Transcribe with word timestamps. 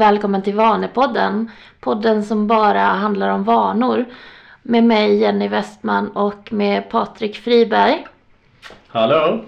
Välkommen 0.00 0.42
till 0.42 0.54
Vanepodden. 0.54 1.50
Podden 1.80 2.24
som 2.24 2.46
bara 2.46 2.80
handlar 2.80 3.28
om 3.28 3.44
vanor. 3.44 4.04
Med 4.62 4.84
mig 4.84 5.16
Jenny 5.16 5.48
Westman 5.48 6.08
och 6.08 6.52
med 6.52 6.90
Patrik 6.90 7.36
Friberg. 7.36 8.06
Hallå! 8.88 9.44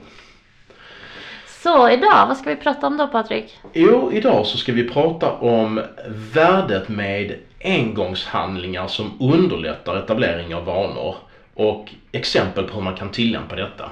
Så 1.46 1.90
idag, 1.90 2.26
vad 2.28 2.36
ska 2.36 2.50
vi 2.50 2.56
prata 2.56 2.86
om 2.86 2.96
då 2.96 3.06
Patrik? 3.06 3.60
Jo, 3.72 4.12
idag 4.12 4.46
så 4.46 4.58
ska 4.58 4.72
vi 4.72 4.88
prata 4.88 5.32
om 5.32 5.80
värdet 6.34 6.88
med 6.88 7.38
engångshandlingar 7.64 8.86
som 8.86 9.12
underlättar 9.20 9.96
etablering 9.96 10.54
av 10.54 10.64
vanor 10.64 11.14
och 11.54 11.94
exempel 12.12 12.64
på 12.64 12.74
hur 12.74 12.82
man 12.82 12.96
kan 12.96 13.08
tillämpa 13.08 13.56
detta. 13.56 13.90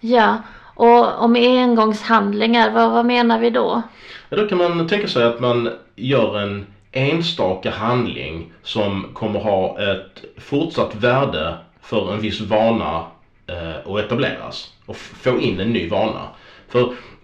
Ja, 0.00 0.36
och 0.80 1.24
om 1.24 1.36
engångshandlingar, 1.36 2.70
vad, 2.70 2.90
vad 2.90 3.06
menar 3.06 3.38
vi 3.38 3.50
då? 3.50 3.82
Ja, 4.28 4.36
då 4.36 4.48
kan 4.48 4.58
man 4.58 4.88
tänka 4.88 5.08
sig 5.08 5.24
att 5.24 5.40
man 5.40 5.70
gör 5.96 6.38
en 6.38 6.66
enstaka 6.92 7.70
handling 7.70 8.52
som 8.62 9.06
kommer 9.12 9.40
ha 9.40 9.80
ett 9.80 10.24
fortsatt 10.38 10.94
värde 10.94 11.54
för 11.82 12.12
en 12.12 12.20
viss 12.20 12.40
vana 12.40 13.04
eh, 13.46 13.92
att 13.92 14.00
etableras 14.00 14.72
och 14.86 14.96
få 14.96 15.40
in 15.40 15.60
en 15.60 15.72
ny 15.72 15.88
vana. 15.88 16.28
För 16.68 16.80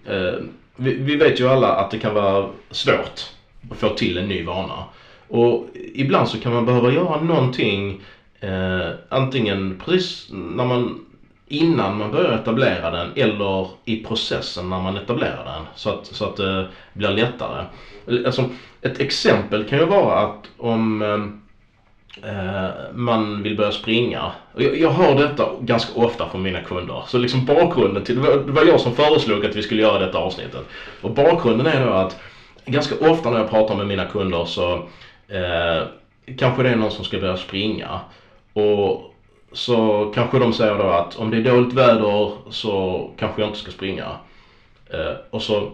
eh, 0.06 0.34
vi, 0.76 0.94
vi, 0.94 1.16
vet 1.16 1.40
ju 1.40 1.48
alla 1.48 1.68
att 1.68 1.90
det 1.90 1.98
kan 1.98 2.14
vara 2.14 2.48
svårt 2.70 3.20
att 3.70 3.76
få 3.76 3.88
till 3.88 4.18
en 4.18 4.28
ny 4.28 4.44
vana. 4.44 4.84
Och 5.28 5.66
ibland 5.94 6.28
så 6.28 6.40
kan 6.40 6.54
man 6.54 6.66
behöva 6.66 6.92
göra 6.92 7.20
någonting 7.20 8.00
eh, 8.40 8.90
antingen 9.08 9.82
precis 9.84 10.28
när 10.30 10.64
man 10.64 11.05
innan 11.48 11.98
man 11.98 12.10
börjar 12.10 12.32
etablera 12.32 12.90
den 12.90 13.12
eller 13.16 13.68
i 13.84 14.04
processen 14.04 14.70
när 14.70 14.80
man 14.80 14.96
etablerar 14.96 15.44
den 15.44 15.66
så 15.74 15.90
att, 15.90 16.06
så 16.06 16.24
att 16.24 16.36
det 16.36 16.68
blir 16.92 17.08
lättare. 17.08 17.64
Alltså, 18.26 18.50
ett 18.82 19.00
exempel 19.00 19.64
kan 19.64 19.78
ju 19.78 19.84
vara 19.84 20.18
att 20.18 20.50
om 20.56 21.02
eh, 21.02 22.30
eh 22.30 22.70
man 22.94 23.42
vill 23.42 23.56
börja 23.56 23.72
springa. 23.72 24.32
Jag, 24.56 24.78
jag 24.78 24.90
hör 24.90 25.14
detta 25.14 25.48
ganska 25.60 26.00
ofta 26.00 26.28
från 26.28 26.42
mina 26.42 26.60
kunder. 26.60 27.02
Så 27.06 27.18
liksom 27.18 27.44
bakgrunden 27.44 28.04
till, 28.04 28.22
det 28.22 28.52
var 28.52 28.64
jag 28.64 28.80
som 28.80 28.94
föreslog 28.94 29.46
att 29.46 29.56
vi 29.56 29.62
skulle 29.62 29.82
göra 29.82 30.06
detta 30.06 30.18
avsnittet. 30.18 30.66
Och 31.00 31.10
bakgrunden 31.10 31.66
är 31.66 31.86
då 31.86 31.92
att 31.92 32.20
ganska 32.64 33.10
ofta 33.10 33.30
när 33.30 33.38
jag 33.38 33.50
pratar 33.50 33.74
med 33.74 33.86
mina 33.86 34.04
kunder 34.04 34.44
så 34.44 34.74
eh, 35.28 35.82
kanske 36.38 36.62
det 36.62 36.70
är 36.70 36.76
någon 36.76 36.90
som 36.90 37.04
ska 37.04 37.18
börja 37.18 37.36
springa. 37.36 38.00
Och 38.52 39.15
så 39.56 40.12
kanske 40.14 40.38
de 40.38 40.52
säger 40.52 40.78
då 40.78 40.84
att 40.84 41.16
om 41.16 41.30
det 41.30 41.36
är 41.36 41.42
dåligt 41.42 41.72
väder 41.74 42.30
så 42.50 43.10
kanske 43.16 43.42
jag 43.42 43.48
inte 43.48 43.58
ska 43.58 43.70
springa. 43.70 44.06
Eh, 44.90 45.12
och 45.30 45.42
så 45.42 45.70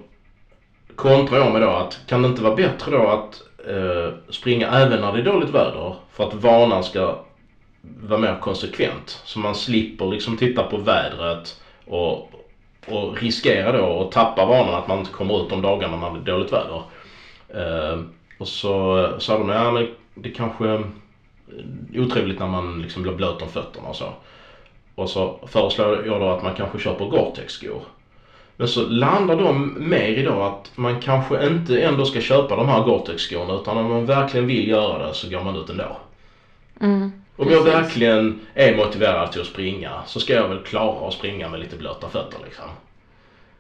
kontrar 0.97 1.39
jag 1.39 1.53
med 1.53 1.63
då 1.63 1.69
att 1.69 1.99
kan 2.07 2.23
det 2.23 2.29
inte 2.29 2.43
vara 2.43 2.55
bättre 2.55 2.91
då 2.91 3.09
att 3.09 3.43
eh, 3.69 4.15
springa 4.31 4.69
även 4.69 5.01
när 5.01 5.13
det 5.13 5.19
är 5.19 5.25
dåligt 5.25 5.51
väder 5.51 5.95
för 6.13 6.29
att 6.29 6.35
vanan 6.35 6.85
ska 6.85 7.19
vara 7.81 8.21
mer 8.21 8.39
konsekvent. 8.41 9.21
Så 9.25 9.39
man 9.39 9.55
slipper 9.55 10.07
liksom 10.07 10.37
titta 10.37 10.63
på 10.63 10.77
vädret 10.77 11.61
och, 11.87 12.31
och 12.87 13.23
riskera 13.23 13.73
då 13.73 14.03
att 14.03 14.13
tappa 14.13 14.47
vanan 14.47 14.75
att 14.75 14.89
man 14.89 14.99
inte 14.99 15.13
kommer 15.13 15.43
ut 15.43 15.51
de 15.51 15.63
dagarna 15.63 15.97
när 15.97 16.11
det 16.11 16.31
är 16.31 16.35
dåligt 16.35 16.53
väder. 16.53 16.83
Eh, 17.49 18.01
och 18.39 18.49
så 18.49 19.05
eh, 19.05 19.19
sa 19.19 19.39
de, 19.39 19.49
ja 19.49 19.71
men 19.71 19.89
det 20.15 20.31
kanske 20.31 20.85
otrevligt 21.95 22.39
när 22.39 22.49
man 22.49 22.83
liksom 22.83 23.03
blir 23.03 23.13
blöt 23.13 23.43
om 23.43 23.49
fötterna 23.49 23.89
och 23.89 23.97
så. 23.97 24.13
Och 24.95 25.09
så 25.09 25.39
föreslår 25.47 26.07
jag 26.07 26.21
då 26.21 26.29
att 26.29 26.43
man 26.43 26.55
kanske 26.55 26.79
köper 26.79 27.05
Gore-Tex-skor. 27.05 27.83
Men 28.57 28.69
så 28.69 28.87
landar 28.87 29.37
de 29.37 29.77
mer 29.89 30.09
i 30.09 30.23
då 30.23 30.43
att 30.43 30.71
man 30.75 31.01
kanske 31.01 31.47
inte 31.47 31.83
ändå 31.83 32.05
ska 32.05 32.21
köpa 32.21 32.57
de 32.57 32.69
här 32.69 32.85
Gore-Tex-skorna 32.85 33.55
utan 33.55 33.79
om 33.79 33.91
man 33.91 34.07
verkligen 34.07 34.47
vill 34.47 34.69
göra 34.69 35.07
det 35.07 35.15
så 35.15 35.31
går 35.31 35.45
man 35.45 35.57
ut 35.57 35.71
ändå. 35.71 35.97
Mm, 36.81 37.13
om 37.37 37.51
jag 37.51 37.65
verkligen 37.65 38.41
är 38.55 38.77
motiverad 38.77 39.33
till 39.33 39.41
att 39.41 39.47
springa 39.47 40.03
så 40.07 40.21
ska 40.21 40.33
jag 40.33 40.49
väl 40.49 40.63
klara 40.63 41.09
att 41.09 41.15
springa 41.15 41.49
med 41.49 41.61
lite 41.61 41.77
blöta 41.77 42.09
fötter 42.09 42.39
liksom. 42.45 42.65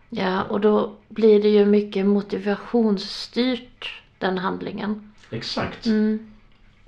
Ja, 0.08 0.42
och 0.42 0.60
då 0.60 0.92
blir 1.08 1.42
det 1.42 1.48
ju 1.48 1.64
mycket 1.64 2.06
motivationsstyrt 2.06 4.02
den 4.18 4.38
handlingen. 4.38 5.12
Exakt. 5.30 5.86
Mm. 5.86 6.31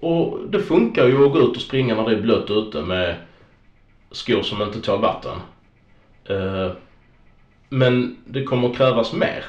Och 0.05 0.39
det 0.49 0.61
funkar 0.61 1.07
ju 1.07 1.27
att 1.27 1.33
gå 1.33 1.39
ut 1.39 1.57
och 1.57 1.63
springa 1.63 1.95
när 1.95 2.05
det 2.05 2.17
är 2.17 2.21
blött 2.21 2.51
ute 2.51 2.83
med 2.83 3.17
skor 4.11 4.43
som 4.43 4.63
inte 4.63 4.81
tål 4.81 5.01
vatten. 5.01 5.37
Eh, 6.25 6.71
men 7.69 8.17
det 8.25 8.45
kommer 8.45 8.69
att 8.69 8.77
krävas 8.77 9.13
mer 9.13 9.45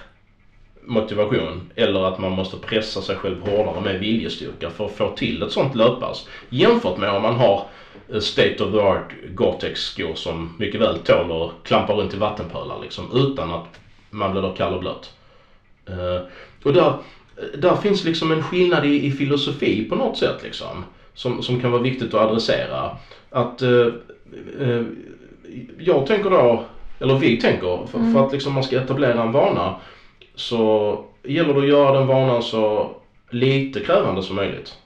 motivation 0.81 1.71
eller 1.75 2.03
att 2.05 2.19
man 2.19 2.31
måste 2.31 2.57
pressa 2.57 3.01
sig 3.01 3.15
själv 3.15 3.41
hårdare 3.41 3.81
med 3.81 3.99
viljestyrka 3.99 4.69
för 4.69 4.85
att 4.85 4.91
få 4.91 5.09
till 5.09 5.43
ett 5.43 5.51
sånt 5.51 5.75
löppass. 5.75 6.27
Jämfört 6.49 6.97
med 6.97 7.09
om 7.09 7.21
man 7.21 7.35
har 7.35 7.67
eh, 8.13 8.19
state 8.19 8.63
of 8.63 8.71
the 8.71 8.79
art 8.79 9.13
Gore-Tex 9.35 9.75
skor 9.75 10.15
som 10.15 10.55
mycket 10.59 10.81
väl 10.81 10.99
tål 10.99 11.43
att 11.43 11.67
klampa 11.67 11.93
runt 11.93 12.13
i 12.13 12.17
vattenpölar 12.17 12.79
liksom 12.81 13.11
utan 13.13 13.51
att 13.51 13.79
man 14.09 14.31
blir 14.31 14.41
då 14.41 14.49
kall 14.49 14.73
och 14.73 14.79
blöt. 14.79 15.13
Eh, 15.85 16.21
och 16.63 16.73
där, 16.73 16.93
där 17.57 17.75
finns 17.75 18.03
liksom 18.03 18.31
en 18.31 18.43
skillnad 18.43 18.85
i, 18.85 19.05
i, 19.05 19.11
filosofi 19.11 19.89
på 19.89 19.95
något 19.95 20.17
sätt 20.17 20.43
liksom. 20.43 20.85
Som, 21.13 21.43
som 21.43 21.61
kan 21.61 21.71
vara 21.71 21.81
viktigt 21.81 22.13
att 22.13 22.29
adressera. 22.29 22.97
Att 23.29 23.61
uh, 23.61 23.93
uh, 24.61 24.83
jag 25.79 26.07
tänker 26.07 26.29
då 26.29 26.63
eller 26.99 27.17
vi 27.17 27.37
tänker, 27.41 27.87
för, 27.87 27.99
mm. 27.99 28.13
för 28.13 28.25
att 28.25 28.33
liksom 28.33 28.53
man 28.53 28.63
ska 28.63 28.77
etablera 28.77 29.21
en 29.21 29.31
vana 29.31 29.75
så 30.35 30.99
gäller 31.23 31.53
det 31.53 31.59
att 31.59 31.67
göra 31.67 31.99
den 31.99 32.07
vanan 32.07 32.43
så 32.43 32.91
lite 33.29 33.79
krävande 33.79 34.23
som 34.23 34.35
möjligt. 34.35 34.77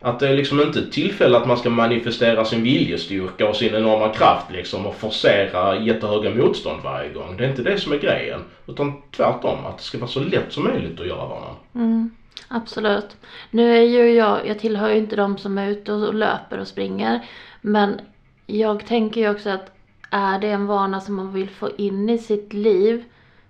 Att 0.00 0.20
det 0.20 0.28
är 0.28 0.36
liksom 0.36 0.60
inte 0.60 0.78
ett 0.78 0.92
tillfälle 0.92 1.36
att 1.36 1.46
man 1.46 1.58
ska 1.58 1.70
manifestera 1.70 2.44
sin 2.44 2.62
viljestyrka 2.62 3.48
och 3.48 3.56
sin 3.56 3.74
enorma 3.74 4.08
kraft 4.08 4.50
liksom 4.50 4.86
och 4.86 4.94
forcera 4.94 5.78
jättehöga 5.78 6.30
motstånd 6.30 6.82
varje 6.82 7.12
gång. 7.12 7.36
Det 7.36 7.44
är 7.44 7.50
inte 7.50 7.62
det 7.62 7.78
som 7.78 7.92
är 7.92 7.98
grejen. 7.98 8.40
Utan 8.66 9.02
tvärtom, 9.16 9.66
att 9.66 9.78
det 9.78 9.84
ska 9.84 9.98
vara 9.98 10.08
så 10.08 10.20
lätt 10.20 10.52
som 10.52 10.64
möjligt 10.64 11.00
att 11.00 11.06
göra 11.06 11.26
vanan. 11.26 11.54
Mm, 11.74 12.10
absolut. 12.48 13.16
Nu 13.50 13.76
är 13.76 13.82
ju 13.82 14.10
jag, 14.10 14.46
jag 14.46 14.58
tillhör 14.58 14.90
ju 14.90 14.98
inte 14.98 15.16
de 15.16 15.38
som 15.38 15.58
är 15.58 15.68
ute 15.68 15.92
och 15.92 16.14
löper 16.14 16.58
och 16.58 16.68
springer. 16.68 17.26
Men 17.60 18.00
jag 18.46 18.86
tänker 18.86 19.20
ju 19.20 19.30
också 19.30 19.50
att 19.50 19.70
är 20.10 20.38
det 20.38 20.48
en 20.48 20.66
vana 20.66 21.00
som 21.00 21.14
man 21.14 21.32
vill 21.32 21.48
få 21.48 21.70
in 21.76 22.10
i 22.10 22.18
sitt 22.18 22.52
liv 22.52 23.04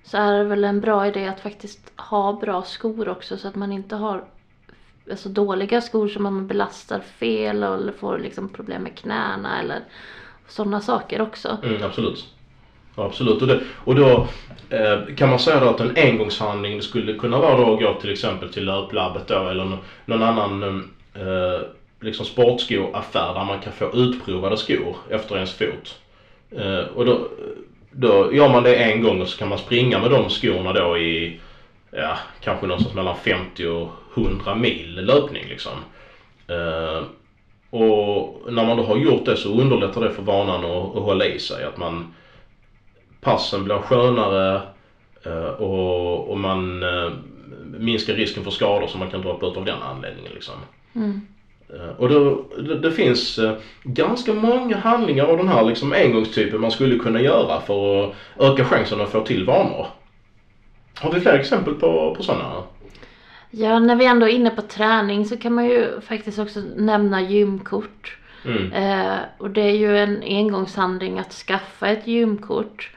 så 0.04 0.16
är 0.16 0.38
det 0.38 0.44
väl 0.44 0.65
en 0.65 0.80
bra 0.80 1.06
idé 1.06 1.26
att 1.26 1.41
faktiskt 1.41 1.92
ha 1.97 2.32
bra 2.32 2.62
skor 2.62 3.09
också 3.09 3.36
så 3.36 3.48
att 3.48 3.54
man 3.54 3.72
inte 3.72 3.97
har 3.97 4.25
alltså 5.10 5.28
dåliga 5.28 5.80
skor 5.80 6.08
som 6.08 6.22
man 6.22 6.46
belastar 6.46 7.00
fel 7.00 7.62
eller 7.62 7.92
får 7.92 8.19
liksom 8.19 8.48
problem 8.48 8.82
med 8.82 8.96
knäna 8.96 9.60
eller 9.60 9.80
sådana 10.48 10.80
saker 10.80 11.20
också. 11.20 11.58
Mm, 11.62 11.82
absolut. 11.82 12.26
Absolut. 12.94 13.42
Och, 13.42 13.48
det, 13.48 13.60
och 13.84 13.94
då 13.94 14.26
eh, 14.70 15.14
kan 15.16 15.28
man 15.28 15.38
säga 15.38 15.60
då 15.60 15.68
att 15.68 15.80
en 15.80 15.97
engångshandling 15.97 16.82
skulle 16.82 17.14
kunna 17.14 17.38
vara 17.38 17.56
då 17.56 17.74
att 17.74 17.80
gå 17.80 18.00
till 18.00 18.12
exempel 18.12 18.52
till 18.52 18.64
löplabbet 18.64 19.28
då 19.28 19.48
eller 19.48 19.78
någon 20.04 20.22
annan 20.22 20.62
eh, 21.14 21.66
liksom 22.00 22.26
sportskoaffär 22.26 23.34
där 23.34 23.44
man 23.44 23.60
kan 23.60 23.72
få 23.72 23.92
utprovade 23.94 24.56
skor 24.56 24.97
efter 25.10 25.34
ens 25.34 25.52
fot. 25.52 25.98
Eh, 26.50 26.80
och 26.94 27.04
då, 27.04 27.28
då 27.91 28.34
gör 28.34 28.48
man 28.48 28.62
det 28.62 28.76
en 28.76 29.02
gång 29.02 29.20
och 29.20 29.28
så 29.28 29.38
kan 29.38 29.48
man 29.48 29.58
springa 29.58 29.98
med 29.98 30.10
de 30.10 30.30
skorna 30.30 30.72
då 30.72 30.98
i 30.98 31.41
ja, 31.91 32.18
kanske 32.41 32.66
någonstans 32.66 32.94
mellan 32.94 33.16
50 33.16 33.66
och 33.66 33.88
100 34.15 34.55
mil 34.55 34.95
löpning 34.95 35.45
liksom. 35.49 35.72
Uh, 36.51 37.03
och 37.71 38.53
när 38.53 38.65
man 38.65 38.77
då 38.77 38.83
har 38.83 38.97
gjort 38.97 39.25
det 39.25 39.37
så 39.37 39.49
underlättar 39.60 40.01
det 40.01 40.10
för 40.10 40.22
vanan 40.22 40.65
att, 40.65 40.97
att 40.97 41.03
hålla 41.03 41.27
i 41.27 41.39
sig. 41.39 41.65
Att 41.65 41.77
man 41.77 42.15
passen 43.21 43.65
blir 43.65 43.78
skönare 43.78 44.63
uh, 45.27 45.49
och, 45.49 46.31
och 46.31 46.39
man 46.39 46.84
minskar 47.78 48.15
risken 48.15 48.45
för 48.45 48.51
skador 48.51 48.87
som 48.87 49.01
man 49.01 49.10
kan 49.10 49.21
droppa 49.21 49.47
ut 49.47 49.57
av 49.57 49.65
den 49.65 49.83
anledningen 49.83 50.33
liksom. 50.34 50.55
Mm. 50.95 51.21
Eh, 51.75 51.91
och 51.97 52.09
då, 52.09 52.45
det, 52.59 52.78
det, 52.78 52.93
finns 52.93 53.39
eh, 53.39 53.57
ganska 53.83 54.34
många 54.34 54.77
handlingar 54.77 55.25
av 55.25 55.37
den 55.37 55.49
här 55.49 55.65
liksom 55.65 55.93
engångstypen 55.93 56.60
man 56.60 56.71
skulle 56.71 56.99
kunna 56.99 57.21
göra 57.21 57.60
för 57.60 58.05
att 58.05 58.15
öka 58.39 58.65
chansen 58.65 59.01
att 59.01 59.10
få 59.10 59.21
till 59.21 59.45
vanor. 59.45 59.87
Har 60.95 61.13
vi 61.13 61.21
fler 61.21 61.34
exempel 61.34 61.75
på, 61.75 62.15
på 62.16 62.22
sådana? 62.22 62.63
Ja, 63.50 63.78
när 63.78 63.97
vi 63.97 64.06
ändå 64.06 64.28
är 64.28 64.33
inne 64.33 64.50
på 64.50 64.62
träning 64.62 65.24
så 65.24 65.36
kan 65.36 65.54
man 65.54 65.66
ju 65.66 66.00
faktiskt 66.00 66.39
också 66.39 66.60
nämna 66.77 67.21
gymkort. 67.21 68.18
Mm. 68.45 68.72
Eh, 68.72 69.18
och 69.39 69.50
det 69.50 69.60
är 69.60 69.77
ju 69.77 69.98
en 69.98 70.22
engångshandling 70.22 71.18
att 71.18 71.33
skaffa 71.33 71.89
ett 71.89 72.06
gymkort. 72.06 72.91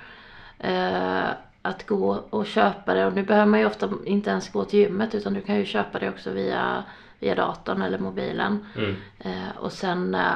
Eh, 0.59 1.29
att 1.61 1.87
gå 1.87 2.23
och 2.29 2.47
köpa 2.47 2.93
det 2.93 3.05
och 3.05 3.13
nu 3.13 3.23
behöver 3.23 3.45
man 3.45 3.59
ju 3.59 3.65
ofta 3.65 3.89
inte 4.05 4.29
ens 4.29 4.51
gå 4.51 4.65
till 4.65 4.79
gymmet 4.79 5.15
utan 5.15 5.33
du 5.33 5.41
kan 5.41 5.55
ju 5.55 5.65
köpa 5.65 5.99
det 5.99 6.09
också 6.09 6.31
via 6.31 6.83
via 7.19 7.35
datorn 7.35 7.81
eller 7.81 7.97
mobilen. 7.99 8.65
Mm. 8.77 8.95
Eh, 9.19 9.57
och 9.57 9.71
sen 9.71 10.15
eh, 10.15 10.35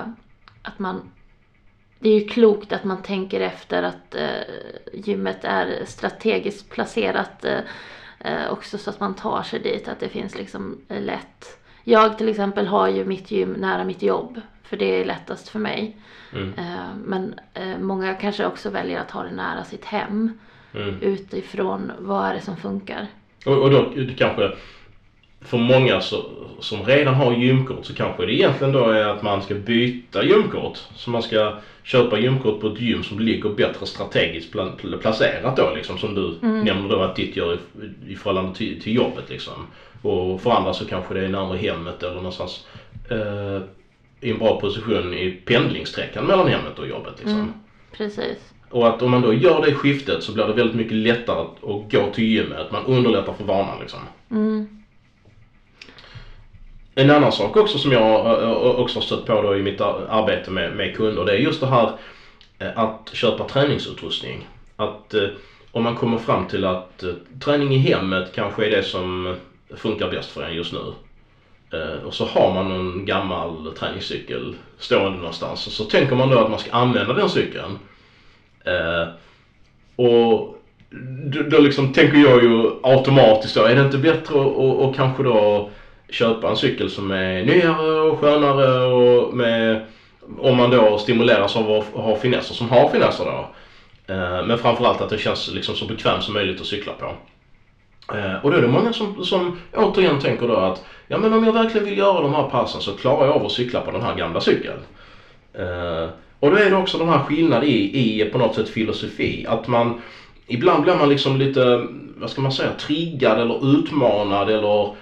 att 0.61 0.79
man 0.79 1.11
det 1.99 2.09
är 2.09 2.19
ju 2.19 2.27
klokt 2.27 2.73
att 2.73 2.83
man 2.83 3.01
tänker 3.01 3.41
efter 3.41 3.83
att 3.83 4.15
eh, 4.15 4.41
gymmet 4.93 5.43
är 5.43 5.85
strategiskt 5.85 6.69
placerat 6.69 7.45
eh, 8.25 8.51
också 8.51 8.77
så 8.77 8.89
att 8.89 8.99
man 8.99 9.13
tar 9.13 9.43
sig 9.43 9.59
dit, 9.59 9.87
att 9.87 9.99
det 9.99 10.09
finns 10.09 10.37
liksom 10.37 10.77
eh, 10.89 11.01
lätt. 11.01 11.59
Jag 11.83 12.17
till 12.17 12.29
exempel 12.29 12.67
har 12.67 12.87
ju 12.87 13.05
mitt 13.05 13.31
gym 13.31 13.53
nära 13.53 13.83
mitt 13.83 14.01
jobb, 14.01 14.41
för 14.63 14.77
det 14.77 15.01
är 15.01 15.05
lättast 15.05 15.49
för 15.49 15.59
mig. 15.59 15.97
Mm. 16.33 16.53
Eh, 16.57 16.95
men 17.05 17.39
eh, 17.53 17.77
många 17.79 18.13
kanske 18.13 18.45
också 18.45 18.69
väljer 18.69 18.99
att 18.99 19.11
ha 19.11 19.23
det 19.23 19.31
nära 19.31 19.63
sitt 19.63 19.85
hem 19.85 20.37
Mm. 20.75 21.01
utifrån 21.01 21.91
vad 21.99 22.25
är 22.25 22.33
det 22.33 22.41
som 22.41 22.57
funkar. 22.57 23.07
Och, 23.45 23.57
och 23.61 23.71
då 23.71 23.93
kanske 24.17 24.51
för 25.45 25.57
många 25.57 26.01
så, 26.01 26.23
som 26.59 26.83
redan 26.85 27.15
har 27.15 27.33
gymkort 27.33 27.85
så 27.85 27.93
kanske 27.93 28.25
det 28.25 28.33
egentligen 28.33 28.73
då 28.73 28.89
är 28.89 29.07
att 29.07 29.23
man 29.23 29.41
ska 29.41 29.55
byta 29.55 30.23
gymkort. 30.23 30.79
Så 30.95 31.09
man 31.09 31.21
ska 31.21 31.59
köpa 31.83 32.19
gymkort 32.19 32.61
på 32.61 32.67
ett 32.67 32.79
gym 32.79 33.03
som 33.03 33.19
ligger 33.19 33.49
bättre 33.49 33.85
strategiskt 33.85 34.53
pla- 34.53 34.75
pla- 34.77 34.97
placerat 34.97 35.57
då 35.57 35.71
liksom 35.75 35.97
som 35.97 36.15
du 36.15 36.37
nämner 36.41 36.89
då 36.89 37.01
att 37.01 37.15
ditt 37.15 37.35
gör 37.35 37.53
i, 37.53 37.57
i 38.11 38.15
förhållande 38.15 38.55
till, 38.55 38.81
till 38.81 38.95
jobbet 38.95 39.29
liksom. 39.29 39.67
Och 40.01 40.41
för 40.41 40.51
andra 40.51 40.73
så 40.73 40.85
kanske 40.85 41.13
det 41.13 41.25
är 41.25 41.29
närmare 41.29 41.57
hemmet 41.57 42.03
eller 42.03 42.15
någonstans 42.15 42.65
eh, 43.09 43.61
i 44.21 44.29
en 44.29 44.37
bra 44.37 44.59
position 44.59 45.13
i 45.13 45.29
pendlingssträckan 45.29 46.25
mellan 46.25 46.47
hemmet 46.47 46.79
och 46.79 46.87
jobbet 46.87 47.13
liksom. 47.19 47.39
Mm. 47.39 47.53
Precis. 47.97 48.53
Och 48.69 48.87
att 48.87 49.01
om 49.01 49.11
man 49.11 49.21
då 49.21 49.33
gör 49.33 49.61
det 49.61 49.73
skiftet 49.73 50.23
så 50.23 50.31
blir 50.31 50.47
det 50.47 50.53
väldigt 50.53 50.75
mycket 50.75 50.97
lättare 50.97 51.39
att 51.41 51.91
gå 51.91 52.07
till 52.07 52.23
gymmet. 52.23 52.71
Man 52.71 52.85
underlättar 52.85 53.31
för 53.31 53.43
vanan 53.43 53.79
liksom. 53.79 53.99
Mm. 54.31 54.67
En 56.97 57.11
annan 57.11 57.31
sak 57.31 57.57
också 57.57 57.77
som 57.77 57.91
jag 57.91 58.79
också 58.79 58.99
har 58.99 59.03
stött 59.03 59.25
på 59.25 59.41
då 59.41 59.55
i 59.55 59.61
mitt 59.61 59.81
arbete 59.81 60.51
med, 60.51 60.75
med 60.75 60.95
kunder 60.95 61.25
det 61.25 61.31
är 61.31 61.37
just 61.37 61.59
det 61.59 61.67
här 61.67 61.91
eh, 62.59 62.77
att 62.79 63.09
köpa 63.13 63.43
träningsutrustning. 63.43 64.47
Att 64.75 65.13
eh, 65.13 65.27
om 65.71 65.83
man 65.83 65.95
kommer 65.95 66.17
fram 66.17 66.47
till 66.47 66.65
att 66.65 67.03
eh, 67.03 67.09
träning 67.39 67.73
i 67.73 67.77
hemmet 67.77 68.31
kanske 68.35 68.65
är 68.65 68.69
det 68.69 68.83
som 68.83 69.35
funkar 69.75 70.11
bäst 70.11 70.31
för 70.31 70.43
en 70.43 70.55
just 70.55 70.73
nu. 70.73 70.93
Och 72.05 72.13
så 72.13 72.25
har 72.25 72.53
man 72.53 72.71
en 72.71 73.05
gammal 73.05 73.73
träningscykel 73.79 74.55
stående 74.77 75.17
någonstans 75.17 75.67
och 75.67 75.73
så 75.73 75.83
tänker 75.83 76.15
man 76.15 76.29
då 76.29 76.39
att 76.39 76.49
man 76.49 76.59
ska 76.59 76.71
använda 76.71 77.13
den 77.13 77.29
cykeln. 77.29 77.77
Och 79.95 80.57
då, 81.23 81.41
då 81.41 81.59
liksom 81.59 81.93
tänker 81.93 82.17
jag 82.17 82.43
ju 82.43 82.71
automatiskt 82.83 83.55
då, 83.55 83.63
är 83.63 83.75
det 83.75 83.81
inte 83.81 83.97
bättre 83.97 84.17
att 84.17 84.45
och, 84.45 84.85
och 84.85 84.95
kanske 84.95 85.23
då 85.23 85.69
köpa 86.09 86.49
en 86.49 86.57
cykel 86.57 86.89
som 86.89 87.11
är 87.11 87.45
nyare 87.45 88.01
och 88.01 88.19
skönare 88.19 88.85
och 88.85 89.33
med, 89.33 89.85
om 90.39 90.57
man 90.57 90.69
då 90.69 90.97
stimuleras 90.97 91.55
av 91.55 91.71
att 91.71 91.85
ha 91.85 92.15
finesser 92.15 92.53
som 92.53 92.69
har 92.69 92.89
finesser 92.89 93.25
då. 93.25 93.49
Eh, 94.13 94.45
men 94.45 94.57
framförallt 94.57 95.01
att 95.01 95.09
det 95.09 95.17
känns 95.17 95.51
liksom 95.53 95.75
så 95.75 95.85
bekvämt 95.85 96.23
som 96.23 96.33
möjligt 96.33 96.61
att 96.61 96.67
cykla 96.67 96.93
på. 96.93 97.05
Eh, 98.13 98.35
och 98.45 98.51
då 98.51 98.57
är 98.57 98.61
det 98.61 98.67
många 98.67 98.93
som, 98.93 99.25
som 99.25 99.57
återigen 99.73 100.19
tänker 100.19 100.47
då 100.47 100.55
att 100.55 100.83
ja 101.07 101.17
men 101.17 101.33
om 101.33 101.43
jag 101.43 101.53
verkligen 101.53 101.85
vill 101.85 101.97
göra 101.97 102.21
de 102.21 102.33
här 102.33 102.49
passen 102.49 102.81
så 102.81 102.91
klarar 102.91 103.25
jag 103.25 103.35
av 103.35 103.45
att 103.45 103.51
cykla 103.51 103.81
på 103.81 103.91
den 103.91 104.01
här 104.01 104.15
gamla 104.15 104.41
cykeln. 104.41 104.79
Eh, 105.53 106.09
och 106.39 106.51
då 106.51 106.57
är 106.57 106.69
det 106.69 106.75
också 106.75 106.97
den 106.97 107.09
här 107.09 107.19
skillnaden 107.19 107.69
i, 107.69 108.21
i 108.21 108.25
på 108.25 108.37
något 108.37 108.55
sätt 108.55 108.69
filosofi. 108.69 109.45
Att 109.49 109.67
man 109.67 110.01
ibland 110.47 110.83
blir 110.83 110.95
man 110.95 111.09
liksom 111.09 111.37
lite, 111.37 111.87
vad 112.15 112.29
ska 112.29 112.41
man 112.41 112.51
säga, 112.51 112.71
triggad 112.71 113.39
eller 113.39 113.77
utmanad 113.77 114.49
eller 114.49 114.95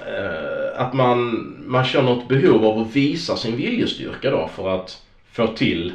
Eh, 0.00 0.80
att 0.80 0.92
man, 0.92 1.46
man 1.66 1.84
känner 1.84 2.18
ett 2.18 2.28
behov 2.28 2.64
av 2.64 2.78
att 2.78 2.96
visa 2.96 3.36
sin 3.36 3.56
viljestyrka 3.56 4.30
då 4.30 4.48
för 4.48 4.76
att 4.76 5.02
få 5.32 5.46
till 5.46 5.92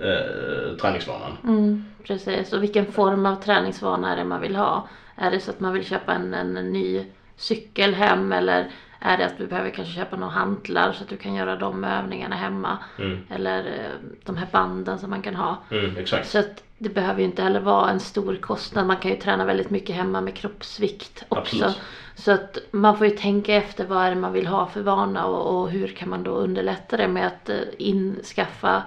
eh, 0.00 0.76
träningsvanan. 0.80 1.36
Mm, 1.44 1.84
precis, 2.04 2.52
och 2.52 2.62
vilken 2.62 2.92
form 2.92 3.26
av 3.26 3.36
träningsvana 3.36 4.12
är 4.12 4.16
det 4.16 4.24
man 4.24 4.40
vill 4.40 4.56
ha? 4.56 4.88
Är 5.16 5.30
det 5.30 5.40
så 5.40 5.50
att 5.50 5.60
man 5.60 5.72
vill 5.72 5.84
köpa 5.84 6.12
en, 6.12 6.34
en, 6.34 6.54
ny 6.54 7.04
cykel 7.36 7.94
hem 7.94 8.32
eller 8.32 8.70
är 9.02 9.18
det 9.18 9.26
att 9.26 9.38
du 9.38 9.46
behöver 9.46 9.70
kanske 9.70 9.94
köpa 9.94 10.16
några 10.16 10.32
hantlar 10.32 10.92
så 10.92 11.02
att 11.02 11.08
du 11.08 11.16
kan 11.16 11.34
göra 11.34 11.56
de 11.56 11.84
övningarna 11.84 12.36
hemma? 12.36 12.78
Mm. 12.98 13.18
Eller 13.30 13.66
eh, 13.66 14.08
de 14.24 14.36
här 14.36 14.48
banden 14.52 14.98
som 14.98 15.10
man 15.10 15.22
kan 15.22 15.34
ha. 15.34 15.62
Mm. 15.70 16.06
Så 16.24 16.38
att 16.38 16.62
det 16.78 16.88
behöver 16.88 17.20
ju 17.20 17.24
inte 17.26 17.42
heller 17.42 17.60
vara 17.60 17.90
en 17.90 18.00
stor 18.00 18.36
kostnad. 18.36 18.86
Man 18.86 18.96
kan 18.96 19.10
ju 19.10 19.16
träna 19.16 19.44
väldigt 19.44 19.70
mycket 19.70 19.96
hemma 19.96 20.20
med 20.20 20.34
kroppsvikt 20.34 21.24
också. 21.28 21.64
Absolut. 21.64 21.80
Så 22.14 22.32
att 22.32 22.58
man 22.70 22.98
får 22.98 23.06
ju 23.06 23.16
tänka 23.16 23.54
efter 23.54 23.84
vad 23.84 24.04
är 24.04 24.10
det 24.10 24.16
man 24.16 24.32
vill 24.32 24.46
ha 24.46 24.66
för 24.66 24.82
vana 24.82 25.26
och, 25.26 25.60
och 25.60 25.70
hur 25.70 25.88
kan 25.88 26.08
man 26.08 26.22
då 26.22 26.30
underlätta 26.30 26.96
det 26.96 27.08
med 27.08 27.26
att 27.26 27.48
eh, 27.48 27.56
inskaffa 27.78 28.82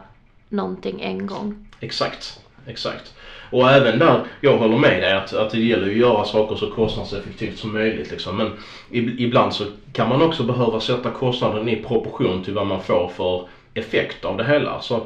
någonting 0.49 1.01
en 1.01 1.27
gång. 1.27 1.67
Exakt, 1.79 2.39
exakt. 2.65 3.13
Och 3.55 3.69
även 3.69 3.99
där, 3.99 4.19
jag 4.41 4.57
håller 4.57 4.77
med 4.77 5.01
dig 5.01 5.13
att, 5.13 5.33
att 5.33 5.49
det 5.49 5.57
gäller 5.57 5.87
att 5.87 5.93
göra 5.93 6.23
saker 6.23 6.55
så 6.55 6.67
kostnadseffektivt 6.67 7.57
som 7.57 7.71
möjligt 7.71 8.11
liksom. 8.11 8.37
Men 8.37 8.51
ibland 9.17 9.53
så 9.53 9.65
kan 9.93 10.07
man 10.07 10.21
också 10.21 10.43
behöva 10.43 10.79
sätta 10.79 11.09
kostnaden 11.09 11.69
i 11.69 11.75
proportion 11.75 12.41
till 12.41 12.53
vad 12.53 12.65
man 12.65 12.79
får 12.79 13.07
för 13.07 13.41
effekt 13.73 14.25
av 14.25 14.37
det 14.37 14.43
hela. 14.43 14.79
Så 14.79 15.01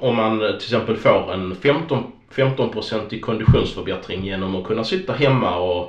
om- 0.00 0.14
man 0.16 0.38
till 0.38 0.54
exempel 0.54 0.96
får 0.96 1.32
en 1.32 1.54
15, 1.54 2.02
15% 2.30 3.16
konditionsförbättring 3.20 4.24
genom 4.24 4.54
att 4.54 4.64
kunna 4.64 4.84
sitta 4.84 5.12
hemma 5.12 5.56
och 5.56 5.86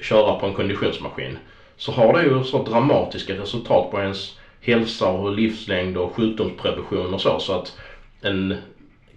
köra 0.00 0.34
på 0.34 0.46
en 0.46 0.52
konditionsmaskin 0.52 1.38
så 1.76 1.92
har 1.92 2.12
det 2.12 2.22
ju 2.22 2.42
så 2.42 2.58
dramatiska 2.58 3.34
resultat 3.34 3.90
på 3.90 4.00
ens 4.00 4.32
hälsa 4.60 5.06
och 5.06 5.32
livslängd 5.32 5.96
och 5.96 6.10
sjukdomsprevention 6.10 7.14
och 7.14 7.20
så. 7.20 7.38
Så 7.38 7.52
att 7.52 7.72
en 8.20 8.54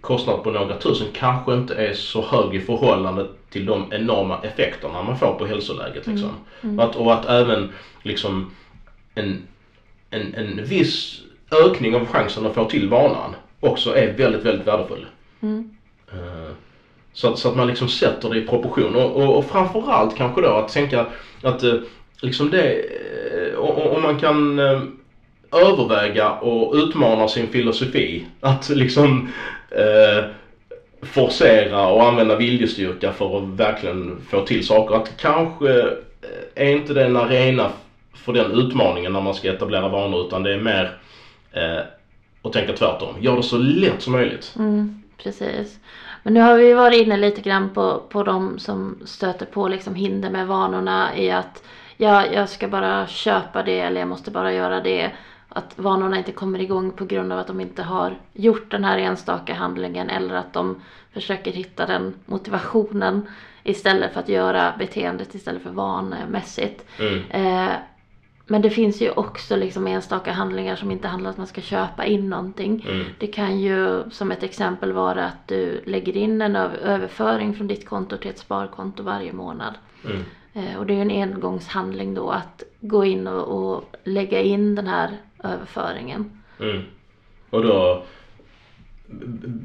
kostnad 0.02 0.44
på 0.44 0.52
några 0.52 0.78
tusen 0.78 1.08
kanske 1.14 1.54
inte 1.54 1.76
är 1.76 1.94
så 1.94 2.22
hög 2.22 2.56
i 2.56 2.60
förhållande 2.60 3.28
till 3.50 3.66
de 3.66 3.94
enorma 3.94 4.40
effekterna 4.44 5.04
man 5.04 5.20
får 5.20 5.34
på 5.34 5.46
hälsoläget. 5.46 6.08
Liksom. 6.08 6.32
Och, 6.78 6.84
att, 6.84 6.96
och 6.96 7.14
att 7.14 7.26
även 7.26 7.74
liksom 8.04 8.52
en, 9.16 9.42
en, 10.10 10.34
en 10.34 10.66
viss 10.66 11.22
ökning 11.66 11.96
av 11.96 12.06
chansen 12.06 12.46
att 12.46 12.54
få 12.54 12.66
till 12.66 12.90
vanan 12.90 13.36
också 13.60 13.96
är 13.96 14.14
väldigt, 14.14 14.46
väldigt 14.46 14.68
värdefull. 14.68 15.06
Mm. 15.42 15.70
Eh, 16.12 16.52
Så 17.14 17.28
att, 17.28 17.40
så 17.40 17.50
att 17.50 17.56
man 17.56 17.68
liksom 17.68 17.88
sätter 17.88 18.30
det 18.30 18.38
i 18.38 18.48
proportion 18.48 18.96
och, 18.96 19.16
och, 19.16 19.38
och 19.38 19.46
framförallt 19.46 20.16
kanske 20.18 20.42
då 20.42 20.48
att 20.48 20.70
tänka 20.74 21.06
att 21.44 21.64
eh, 21.64 21.76
liksom 22.22 22.50
det, 22.50 22.74
eh, 22.74 23.60
om 23.60 24.02
man 24.02 24.20
kan 24.20 24.60
överväga 25.52 26.32
och 26.32 26.76
utmana 26.76 27.28
sin 27.28 27.48
filosofi 27.48 28.26
att 28.42 28.70
liksom 28.70 29.30
eh, 29.72 30.26
forcera 31.02 31.88
och 31.88 32.04
använda 32.04 32.36
viljestyrka 32.36 33.12
för 33.12 33.38
att 33.38 33.44
verkligen 33.44 34.22
få 34.30 34.46
till 34.46 34.68
saker. 34.68 34.96
Att 34.96 35.18
kanske 35.18 35.80
eh, 35.80 35.94
är 36.56 36.72
inte 36.72 36.94
det 36.94 37.06
en 37.06 37.18
arena 37.18 37.72
för 38.14 38.34
den 38.34 38.52
utmaningen 38.52 39.14
när 39.14 39.22
man 39.22 39.34
ska 39.34 39.54
etablera 39.54 39.90
vanor 39.90 40.28
utan 40.28 40.44
det 40.44 40.54
är 40.54 40.60
mer 40.60 40.98
eh, 41.52 41.80
att 42.42 42.54
tänka 42.54 42.74
tvärtom. 42.74 43.16
Gör 43.20 43.36
det 43.36 43.44
så 43.44 43.58
lätt 43.58 44.02
som 44.02 44.14
möjligt. 44.14 44.54
Mm, 44.58 45.04
precis. 45.18 45.80
Men 46.24 46.34
nu 46.34 46.40
har 46.40 46.58
vi 46.58 46.74
varit 46.74 47.02
inne 47.02 47.18
lite 47.18 47.42
grann 47.42 47.70
på, 47.70 48.04
på 48.10 48.24
de 48.24 48.60
som 48.60 49.00
stöter 49.06 49.46
på 49.46 49.68
liksom 49.68 49.96
hinder 49.96 50.30
med 50.30 50.48
vanorna 50.48 51.18
i 51.18 51.32
att 51.32 51.64
ja, 51.98 52.26
jag 52.26 52.50
ska 52.50 52.68
bara 52.68 53.08
köpa 53.08 53.64
det 53.64 53.80
eller 53.80 54.02
jag 54.02 54.08
måste 54.08 54.32
bara 54.32 54.54
göra 54.54 54.82
det. 54.82 55.12
Att 55.50 55.80
vanorna 55.80 56.18
inte 56.18 56.32
kommer 56.32 56.62
igång 56.62 56.92
på 56.92 57.06
grund 57.06 57.34
av 57.34 57.40
att 57.40 57.48
de 57.48 57.60
inte 57.60 57.84
har 57.84 58.16
gjort 58.34 58.72
den 58.72 58.84
här 58.84 58.98
enstaka 58.98 59.54
handlingen 59.54 60.10
eller 60.10 60.36
att 60.36 60.54
de 60.54 60.82
försöker 61.14 61.52
hitta 61.52 61.86
den 61.86 62.14
motivationen 62.26 63.28
istället 63.64 64.14
för 64.14 64.20
att 64.20 64.30
göra 64.30 64.74
beteendet 64.80 65.36
istället 65.36 65.64
för 65.64 65.70
vanemässigt. 65.70 66.86
Mm. 67.00 67.24
Eh, 67.32 67.74
men 68.52 68.62
det 68.62 68.70
finns 68.70 69.02
ju 69.02 69.12
också 69.12 69.56
liksom 69.56 69.88
enstaka 69.88 70.32
handlingar 70.32 70.76
som 70.76 70.92
inte 70.92 71.08
handlar 71.08 71.30
om 71.30 71.32
att 71.32 71.38
man 71.38 71.48
ska 71.48 71.62
köpa 71.62 72.06
in 72.06 72.30
någonting. 72.30 72.86
Mm. 72.90 73.06
Det 73.18 73.28
kan 73.28 73.60
ju 73.60 74.04
som 74.12 74.32
ett 74.32 74.44
exempel 74.44 74.92
vara 74.92 75.26
att 75.26 75.48
du 75.48 75.82
lägger 75.86 76.18
in 76.18 76.42
en 76.42 76.56
öv- 76.56 76.78
överföring 76.84 77.54
från 77.54 77.68
ditt 77.68 77.90
konto 77.90 78.18
till 78.18 78.30
ett 78.30 78.40
sparkonto 78.40 79.04
varje 79.04 79.34
månad. 79.34 79.74
Mm. 80.06 80.24
Eh, 80.54 80.80
och 80.80 80.86
det 80.86 80.94
är 80.94 80.96
ju 80.96 81.02
en 81.02 81.32
engångshandling 81.32 82.14
då 82.14 82.30
att 82.30 82.64
gå 82.82 83.06
in 83.06 83.28
och, 83.28 83.74
och 83.74 83.84
lägga 84.04 84.42
in 84.42 84.76
den 84.76 84.88
här 84.88 85.18
överföringen. 85.44 86.42
Mm. 86.60 86.82
Och 87.50 87.64
då 87.64 88.04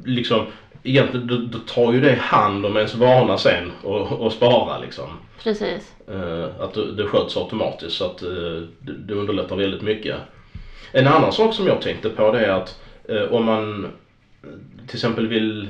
liksom 0.05 0.45
egentligen 0.83 1.27
då, 1.27 1.37
då 1.37 1.57
tar 1.57 1.93
ju 1.93 2.01
det 2.01 2.15
hand 2.15 2.65
om 2.65 2.77
ens 2.77 2.95
vana 2.95 3.37
sen 3.37 3.71
och, 3.83 4.11
och 4.11 4.33
spara 4.33 4.79
liksom. 4.79 5.09
Precis. 5.43 5.95
Eh, 6.07 6.45
att 6.59 6.73
det, 6.73 7.07
sköts 7.07 7.37
automatiskt 7.37 7.95
så 7.95 8.05
att 8.05 8.21
eh, 8.21 8.29
det, 8.79 8.93
det 9.07 9.13
underlättar 9.13 9.55
väldigt 9.55 9.81
mycket. 9.81 10.17
En 10.91 11.07
annan 11.07 11.31
sak 11.31 11.53
som 11.53 11.67
jag 11.67 11.81
tänkte 11.81 12.09
på 12.09 12.31
det 12.31 12.45
är 12.45 12.49
att 12.49 12.81
eh, 13.09 13.21
om 13.21 13.45
man 13.45 13.87
till 14.87 14.95
exempel 14.95 15.27
vill 15.27 15.69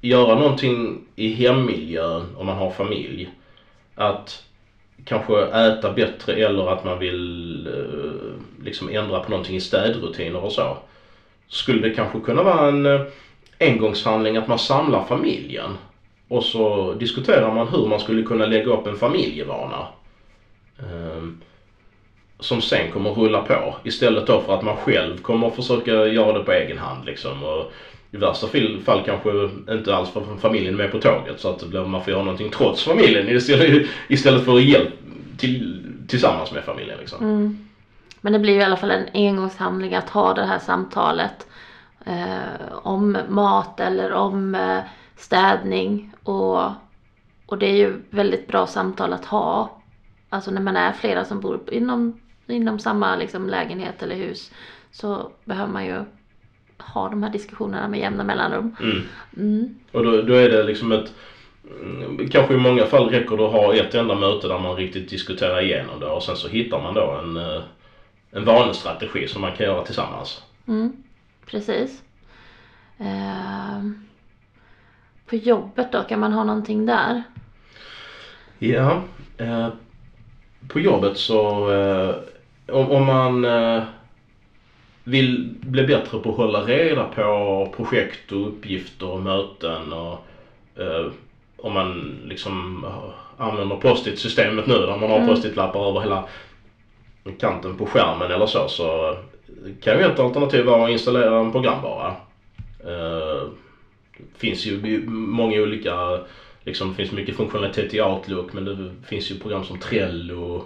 göra 0.00 0.34
någonting 0.38 1.04
i 1.16 1.32
hemmiljön 1.32 2.36
om 2.36 2.46
man 2.46 2.58
har 2.58 2.70
familj. 2.70 3.30
Att 3.94 4.44
kanske 5.04 5.42
äta 5.42 5.92
bättre 5.92 6.34
eller 6.34 6.70
att 6.70 6.84
man 6.84 6.98
vill 6.98 7.66
eh, 7.66 8.64
liksom 8.64 8.88
ändra 8.88 9.20
på 9.20 9.30
någonting 9.30 9.56
i 9.56 9.60
städrutiner 9.60 10.44
och 10.44 10.52
så. 10.52 10.76
Skulle 11.48 11.88
det 11.88 11.94
kanske 11.94 12.20
kunna 12.20 12.42
vara 12.42 12.68
en 12.68 12.86
eh, 12.86 13.00
engångshandling 13.60 14.36
att 14.36 14.48
man 14.48 14.58
samlar 14.58 15.04
familjen 15.04 15.76
och 16.28 16.44
så 16.44 16.94
diskuterar 16.94 17.54
man 17.54 17.68
hur 17.68 17.86
man 17.86 18.00
skulle 18.00 18.22
kunna 18.22 18.46
lägga 18.46 18.72
upp 18.72 18.86
en 18.86 18.96
familjevana. 18.96 19.86
Ehm, 20.78 21.40
som 22.40 22.60
sen 22.60 22.92
kommer 22.92 23.10
rulla 23.10 23.42
på 23.42 23.74
istället 23.84 24.26
då 24.26 24.40
för 24.40 24.54
att 24.54 24.62
man 24.62 24.76
själv 24.76 25.18
kommer 25.18 25.50
försöka 25.50 26.06
göra 26.06 26.38
det 26.38 26.44
på 26.44 26.52
egen 26.52 26.78
hand 26.78 27.04
liksom. 27.04 27.42
Och 27.42 27.72
i 28.10 28.16
värsta 28.16 28.46
fall- 28.46 29.02
kanske 29.04 29.50
inte 29.70 29.96
alls 29.96 30.10
för 30.10 30.36
familjen 30.36 30.74
är 30.74 30.78
med 30.78 30.92
på 30.92 30.98
tåget 30.98 31.40
så 31.40 31.48
att 31.50 31.72
man 31.72 32.04
får 32.04 32.12
göra 32.12 32.22
någonting 32.22 32.50
trots 32.50 32.84
familjen 32.84 33.28
istället, 33.28 33.86
istället 34.08 34.44
för 34.44 34.58
hjälp 34.58 34.94
till, 35.36 35.84
tillsammans 36.08 36.52
med 36.52 36.64
familjen 36.64 36.98
liksom. 36.98 37.24
Mm. 37.24 37.68
Men 38.20 38.32
det 38.32 38.38
blir 38.38 38.52
ju 38.52 38.60
i 38.60 38.62
alla 38.64 38.76
fall 38.76 38.90
en 38.90 39.08
engångshandling 39.14 39.94
att 39.94 40.10
ha 40.10 40.34
det 40.34 40.44
här 40.44 40.58
samtalet 40.58 41.46
eh, 42.06 42.72
om 42.82 43.18
mat 43.28 43.80
eller 43.80 44.12
om 44.12 44.54
eh, 44.54 44.78
städning. 45.16 46.12
Och, 46.22 46.60
och 47.46 47.58
det 47.58 47.66
är 47.66 47.76
ju 47.76 48.02
väldigt 48.10 48.46
bra 48.46 48.66
samtal 48.66 49.12
att 49.12 49.24
ha. 49.24 49.80
Alltså 50.28 50.50
när 50.50 50.60
man 50.60 50.76
är 50.76 50.92
flera 50.92 51.24
som 51.24 51.40
bor 51.40 51.60
inom, 51.72 52.20
inom 52.46 52.78
samma 52.78 53.16
liksom, 53.16 53.48
lägenhet 53.48 54.02
eller 54.02 54.16
hus 54.16 54.50
så 54.90 55.30
behöver 55.44 55.72
man 55.72 55.86
ju 55.86 56.04
ha 56.82 57.08
de 57.08 57.22
här 57.22 57.30
diskussionerna 57.30 57.88
med 57.88 58.00
jämna 58.00 58.24
mellanrum. 58.24 58.76
Mm. 58.80 59.02
Mm. 59.36 59.74
Och 59.92 60.04
då, 60.04 60.22
då 60.22 60.34
är 60.34 60.48
det 60.48 60.62
liksom 60.62 60.92
ett 60.92 61.12
mm, 61.80 62.28
Kanske 62.28 62.54
i 62.54 62.58
många 62.58 62.86
fall 62.86 63.08
räcker 63.08 63.36
det 63.36 63.46
att 63.46 63.52
ha 63.52 63.74
ett 63.74 63.94
enda 63.94 64.14
möte 64.14 64.48
där 64.48 64.58
man 64.58 64.76
riktigt 64.76 65.10
diskuterar 65.10 65.62
igenom 65.62 66.00
det 66.00 66.06
och 66.06 66.22
sen 66.22 66.36
så 66.36 66.48
hittar 66.48 66.82
man 66.82 66.94
då 66.94 67.20
en, 67.22 67.36
eh, 67.36 67.62
en 68.30 68.44
vanestrategi 68.44 69.28
som 69.28 69.40
man 69.40 69.52
kan 69.52 69.66
göra 69.66 69.84
tillsammans. 69.84 70.42
Mm, 70.66 70.92
precis. 71.46 72.02
Ehm, 72.98 74.04
på 75.26 75.36
jobbet 75.36 75.92
då, 75.92 76.02
kan 76.02 76.20
man 76.20 76.32
ha 76.32 76.44
någonting 76.44 76.86
där? 76.86 77.22
Ja, 78.58 79.02
eh, 79.38 79.68
på 80.68 80.80
jobbet 80.80 81.18
så 81.18 81.72
eh, 81.72 82.14
om, 82.74 82.90
om 82.90 83.06
man 83.06 83.44
vill 85.08 85.54
bli 85.60 85.82
bättre 85.84 86.18
på 86.18 86.30
att 86.30 86.36
hålla 86.36 86.60
reda 86.60 87.04
på 87.04 87.68
projekt 87.76 88.32
och 88.32 88.46
uppgifter 88.46 89.06
och 89.06 89.18
möten 89.18 89.92
och 89.92 90.18
eh, 90.76 91.06
om 91.56 91.72
man 91.72 92.16
liksom 92.26 92.84
använder 93.36 93.76
post-it-systemet 93.76 94.66
nu 94.66 94.74
där 94.74 94.96
man 94.96 95.10
har 95.10 95.16
Mm. 95.16 95.28
post-it-lappar 95.28 95.88
över 95.88 96.00
hela 96.00 96.22
kanten 97.38 97.74
på 97.74 97.86
skärmen 97.86 98.30
eller 98.30 98.46
så 98.46 98.68
så 98.68 99.14
kan 99.80 99.98
ju 99.98 100.04
ett 100.04 100.18
alternativ 100.18 100.64
vara 100.64 100.84
att 100.84 100.90
installera 100.90 101.38
en 101.40 101.50
programvara. 101.50 102.14
Eh, 102.84 103.48
finns 104.36 104.66
ju 104.66 105.00
många 105.08 105.60
olika, 105.60 106.18
liksom 106.64 106.92
finns 106.92 107.10
mycket 107.10 107.36
funktionalitet 107.36 107.94
i 107.94 108.00
Outlook 108.00 108.52
men 108.52 108.64
det 108.64 108.94
finns 109.06 109.30
ju 109.30 109.34
program 109.34 109.62
som 109.62 109.76
Trello 109.76 110.62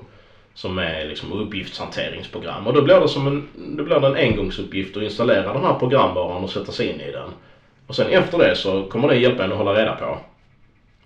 som 0.54 0.78
är 0.78 1.04
liksom 1.04 1.32
uppgiftshanteringsprogram 1.32 2.66
och 2.66 2.74
då 2.74 2.82
blir 2.82 3.00
det 3.00 3.08
som 3.08 3.26
en, 3.26 3.48
då 3.76 3.84
blir 3.84 4.00
det 4.00 4.06
en 4.06 4.16
engångsuppgift 4.32 4.96
att 4.96 5.02
installera 5.02 5.52
den 5.52 5.62
här 5.64 5.74
programvaran 5.78 6.44
och 6.44 6.50
sätta 6.50 6.72
sig 6.72 6.88
in 6.88 7.00
i 7.00 7.12
den. 7.12 7.30
Och 7.86 7.94
sen 7.96 8.06
efter 8.06 8.38
det 8.38 8.56
så 8.56 8.82
kommer 8.82 9.08
det 9.08 9.16
hjälpa 9.16 9.44
en 9.44 9.52
att 9.52 9.58
hålla 9.58 9.74
reda 9.74 9.94
på 9.94 10.18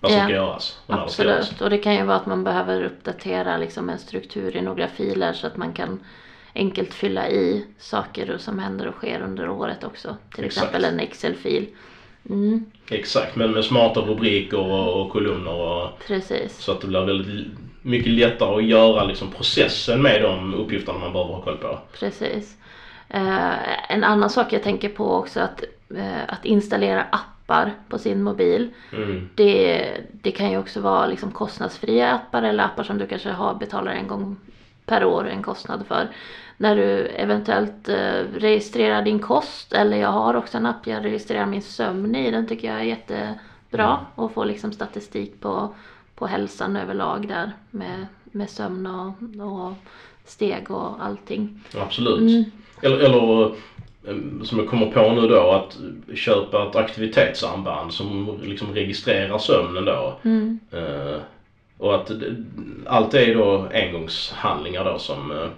vad 0.01 0.11
som 0.11 0.21
Ja, 0.21 0.27
ska 0.27 0.35
göras. 0.35 0.81
ska 0.87 0.93
göras. 1.25 1.41
Absolut, 1.41 1.61
och 1.61 1.71
det 1.71 1.79
kan 1.79 1.95
ju 1.95 2.03
vara 2.05 2.17
att 2.17 2.27
man 2.27 2.45
behöver 2.45 2.85
uppdatera 2.85 3.57
liksom 3.57 3.89
en 3.91 3.99
struktur 3.99 4.57
i 4.57 4.63
några 4.63 4.89
filer 4.89 5.33
så 5.33 5.47
att 5.47 5.57
man 5.57 5.73
kan 5.73 6.01
enkelt 6.55 6.95
fylla 6.95 7.29
i 7.29 7.65
saker 7.79 8.37
som 8.39 8.59
händer 8.59 8.87
och 8.89 8.95
sker 8.95 9.21
under 9.23 9.49
året 9.49 9.85
också. 9.85 10.17
Till 10.35 10.45
Exakt. 10.45 10.67
exempel 10.67 10.85
en 10.85 11.01
Excel-fil. 11.01 11.67
Mm, 12.31 12.65
Exakt, 12.91 13.37
men 13.37 13.51
med 13.53 13.65
smarta 13.65 14.01
rubriker 14.01 14.59
och, 14.59 15.01
och 15.03 15.13
kolumner 15.13 15.55
och 15.55 15.89
precis. 16.07 16.59
så 16.59 16.73
att 16.73 16.81
det 16.81 16.87
blir 16.87 17.05
väldigt 17.05 17.47
mycket 17.87 18.13
lättare 18.13 18.57
att 18.57 18.65
göra 18.65 19.05
liksom 19.05 19.31
processen 19.31 20.03
med 20.03 20.23
de 20.23 20.55
uppgifterna 20.55 20.99
man 20.99 21.13
behöver 21.13 21.35
ha 21.35 21.43
koll 21.43 21.57
på. 21.57 21.79
Precis. 21.99 22.57
Eh, 23.09 23.91
en 23.93 24.05
annan 24.05 24.31
sak 24.31 24.53
jag 24.53 24.63
tänker 24.63 24.89
på 24.89 25.15
också 25.15 25.41
att, 25.41 25.65
eh, 25.97 26.23
att 26.29 26.45
installera 26.45 27.03
appar 27.03 27.73
på 27.89 27.99
sin 27.99 28.23
mobil. 28.23 28.71
Mm. 28.93 29.29
Det, 29.35 29.91
det 30.13 30.31
kan 30.31 30.51
ju 30.51 30.59
också 30.59 30.81
vara 30.81 31.07
liksom 31.07 31.31
kostnadsfria 31.31 32.13
appar 32.13 32.43
eller 32.43 32.65
appar 32.65 32.83
som 32.83 32.99
du 32.99 33.07
kanske 33.07 33.31
har, 33.31 33.55
betalar 33.55 33.93
en 33.93 34.09
gång 34.09 34.37
per 34.87 35.05
år 35.05 35.29
en 35.29 35.43
kostnad 35.43 35.87
för. 35.89 36.09
När 36.57 36.77
du 36.77 37.07
eventuellt 37.07 37.89
eh, 37.89 38.25
registrerar 38.37 39.03
din 39.03 39.19
kost 39.19 39.73
eller 39.73 39.97
jag 39.97 40.13
har 40.13 40.35
också 40.35 40.59
en 40.59 40.67
app 40.67 40.87
jag 40.87 41.05
registrerar 41.05 41.47
min 41.47 41.63
sömn 41.63 42.15
i. 42.15 42.31
Den 42.31 42.47
tycker 42.47 42.69
jag 42.69 42.81
är 42.81 42.85
jättebra 42.85 43.99
och 44.15 44.33
får 44.33 44.45
liksom 44.45 44.73
statistik 44.73 45.41
på, 45.41 45.75
på 46.17 46.27
hälsan 46.27 46.77
överlag 46.77 47.29
där 47.29 47.53
med, 47.71 48.07
med 48.25 48.51
sömn 48.51 48.87
och, 48.87 49.13
och 49.47 49.73
steg 50.25 50.71
och 50.71 51.05
allting. 51.05 51.61
Absolut. 51.79 52.21
Mm. 52.21 52.45
Eller, 52.83 52.97
eller 52.97 53.45
eh, 53.45 54.43
som 54.45 54.59
jag 54.59 54.69
kommer 54.69 54.87
på 54.87 55.13
nu 55.13 55.29
då 55.29 55.51
att 55.51 55.79
köpa 56.17 56.69
ett 56.69 56.77
aktivitetsarmband 56.77 57.93
som 57.93 58.39
liksom 58.43 58.75
registrerar 58.75 59.39
sömnen 59.39 59.85
då. 59.85 60.17
Mm. 60.23 60.59
Eh, 60.73 61.21
och 61.79 61.95
att 61.95 62.11
allt 62.87 63.15
är 63.15 63.35
då 63.35 63.69
engångshandlingar 63.75 64.85
då 64.85 64.99
som 64.99 65.31
eh, 65.31 65.49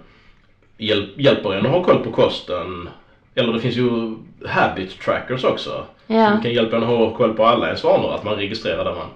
hjäl- 0.77 1.13
hjälper 1.17 1.53
en 1.53 1.65
att 1.65 1.71
ha 1.71 1.83
koll 1.83 2.03
på 2.03 2.11
kosten. 2.11 2.89
Eller 3.35 3.53
det 3.53 3.59
finns 3.59 3.75
ju 3.77 4.15
habit 4.47 4.99
trackers 5.01 5.43
också. 5.43 5.85
Ja. 6.07 6.31
Som 6.31 6.41
kan 6.41 6.53
hjälpa 6.53 6.77
en 6.77 6.83
att 6.83 6.89
ha 6.89 7.15
koll 7.15 7.33
på 7.33 7.45
alla 7.45 7.65
ens 7.65 7.83
vanor. 7.83 8.13
Att 8.13 8.23
man 8.23 8.35
registrerar 8.35 8.85
det 8.85 8.91
man 8.91 9.07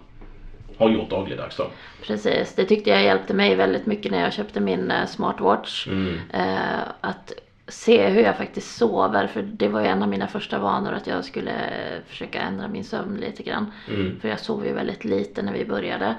har 0.77 0.89
gjort 0.89 1.09
dagligdags 1.09 1.57
då. 1.57 1.67
Precis, 2.01 2.55
det 2.55 2.65
tyckte 2.65 2.89
jag 2.89 3.03
hjälpte 3.03 3.33
mig 3.33 3.55
väldigt 3.55 3.85
mycket 3.85 4.11
när 4.11 4.21
jag 4.21 4.33
köpte 4.33 4.59
min 4.59 4.91
eh, 4.91 5.05
smartwatch. 5.05 5.87
Mm. 5.87 6.19
Eh, 6.33 6.81
att 7.01 7.33
se 7.67 8.07
hur 8.07 8.21
jag 8.21 8.37
faktiskt 8.37 8.77
sover, 8.77 9.27
för 9.27 9.41
det 9.41 9.67
var 9.67 9.81
ju 9.81 9.87
en 9.87 10.03
av 10.03 10.09
mina 10.09 10.27
första 10.27 10.59
vanor 10.59 10.91
att 10.91 11.07
jag 11.07 11.25
skulle 11.25 11.51
eh, 11.51 12.01
försöka 12.07 12.41
ändra 12.41 12.67
min 12.67 12.83
sömn 12.83 13.17
lite 13.17 13.43
grann. 13.43 13.71
Mm. 13.89 14.19
För 14.19 14.29
jag 14.29 14.39
sov 14.39 14.65
ju 14.65 14.73
väldigt 14.73 15.05
lite 15.05 15.41
när 15.41 15.53
vi 15.53 15.65
började. 15.65 16.15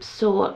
Så 0.00 0.50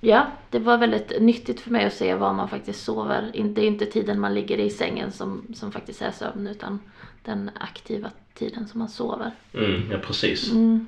ja, 0.00 0.26
det 0.50 0.58
var 0.58 0.78
väldigt 0.78 1.12
nyttigt 1.20 1.60
för 1.60 1.70
mig 1.70 1.84
att 1.84 1.92
se 1.92 2.14
vad 2.14 2.34
man 2.34 2.48
faktiskt 2.48 2.84
sover. 2.84 3.30
Det 3.44 3.62
är 3.62 3.66
inte 3.66 3.86
tiden 3.86 4.20
man 4.20 4.34
ligger 4.34 4.58
i 4.58 4.70
sängen 4.70 5.12
som, 5.12 5.46
som 5.54 5.72
faktiskt 5.72 6.02
är 6.02 6.10
sömn, 6.10 6.46
utan 6.46 6.80
den 7.24 7.50
aktiva 7.60 8.10
tiden 8.34 8.68
som 8.68 8.78
man 8.78 8.88
sover. 8.88 9.30
Mm, 9.54 9.90
ja 9.90 9.98
precis. 9.98 10.52
Mm. 10.52 10.86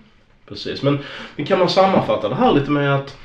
Precis, 0.48 0.82
men 0.82 0.98
kan 1.46 1.58
man 1.58 1.68
sammanfatta 1.68 2.28
det 2.28 2.34
här 2.34 2.52
lite 2.52 2.70
med 2.70 2.94
att 2.94 3.16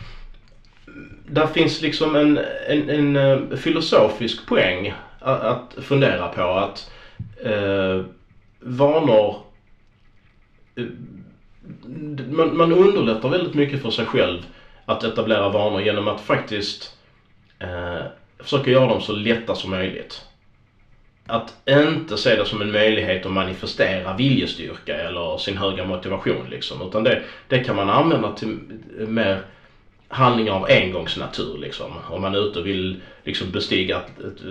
där 1.25 1.45
finns 1.45 1.81
liksom 1.81 2.15
en, 2.15 2.39
en, 2.67 2.89
en 2.89 3.15
eh, 3.15 3.57
filosofisk 3.57 4.45
poäng 4.45 4.93
att, 5.19 5.41
att 5.41 5.75
fundera 5.83 6.27
på 6.27 6.41
att 6.41 6.91
eh, 7.43 8.03
vanor 8.59 9.35
eh, 10.75 10.85
man, 12.27 12.57
man 12.57 12.71
underlättar 12.71 13.29
väldigt 13.29 13.53
mycket 13.53 13.81
för 13.81 13.89
sig 13.89 14.05
själv 14.05 14.45
att 14.85 15.03
etablera 15.03 15.49
vanor 15.49 15.81
genom 15.81 16.07
att 16.07 16.21
faktiskt 16.21 16.91
eh, 17.59 18.01
försöka 18.39 18.71
göra 18.71 18.87
dem 18.87 19.01
så 19.01 19.11
lätta 19.11 19.55
som 19.55 19.69
möjligt. 19.69 20.21
Att 21.27 21.53
inte 21.69 22.17
se 22.17 22.35
det 22.35 22.45
som 22.45 22.61
en 22.61 22.71
möjlighet 22.71 23.25
att 23.25 23.31
manifestera 23.31 24.13
viljestyrka 24.13 24.95
eller 24.95 25.37
sin 25.37 25.57
höga 25.57 25.83
motivation 25.83 26.49
liksom. 26.49 26.81
Utan 26.81 27.03
det, 27.03 27.23
det 27.47 27.59
kan 27.59 27.75
man 27.75 27.89
använda 27.89 28.29
till 28.29 28.57
mer 29.07 29.39
handlingar 30.07 30.53
av 30.53 30.65
engångsnatur 30.69 31.57
liksom. 31.57 31.97
Om 32.09 32.21
man 32.21 32.35
är 32.35 32.39
ute 32.39 32.59
och 32.59 32.65
vill 32.65 32.95
liksom 33.23 33.51
bestiga 33.51 33.97
ett, 33.97 34.19
ett 34.19 34.41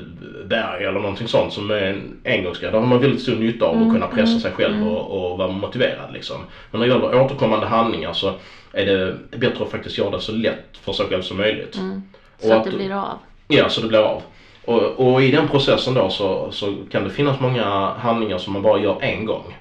berg 0.44 0.84
eller 0.84 1.00
någonting 1.00 1.28
sånt 1.28 1.52
som 1.52 1.70
är 1.70 1.82
en 1.82 2.16
engångsgrej. 2.24 2.70
Då 2.70 2.78
har 2.78 2.86
man 2.86 3.00
väldigt 3.00 3.20
stor 3.20 3.34
nytta 3.34 3.64
av 3.64 3.70
att 3.70 3.76
Mm, 3.80 3.90
kunna 3.92 4.06
pressa 4.06 4.30
mm, 4.30 4.40
sig 4.40 4.50
själv 4.50 4.74
mm. 4.74 4.86
och, 4.88 5.30
och 5.30 5.36
vara 5.36 5.48
motiverad 5.48 6.12
liksom. 6.12 6.44
Men 6.70 6.80
när 6.80 6.86
det 6.86 6.92
gäller 6.92 7.14
återkommande 7.20 7.66
handlingar 7.66 8.12
så 8.12 8.32
är 8.72 8.84
det 8.84 9.14
bättre 9.30 9.64
att 9.64 9.70
faktiskt 9.70 9.98
göra 9.98 10.10
det 10.10 10.20
så 10.20 10.32
lätt 10.32 10.76
för 10.80 10.92
sig 10.92 11.06
själv 11.06 11.22
som 11.22 11.36
möjligt. 11.36 11.76
Mm. 11.76 12.02
Så 12.38 12.52
att 12.52 12.58
att 12.58 12.64
det 12.64 12.76
blir 12.76 12.92
av. 12.92 13.18
Ja, 13.48 13.68
så 13.68 13.80
det 13.80 13.86
blir 13.86 13.98
av. 13.98 14.22
Och, 14.64 14.82
och 14.82 15.22
i 15.22 15.30
den 15.30 15.48
processen 15.48 15.94
då 15.94 16.10
så, 16.10 16.52
så 16.52 16.76
kan 16.90 17.04
det 17.04 17.10
finnas 17.10 17.40
många 17.40 17.64
handlingar 17.90 18.38
som 18.38 18.52
man 18.52 18.62
bara 18.62 18.80
gör 18.80 19.02
en 19.02 19.24
gång. 19.24 19.56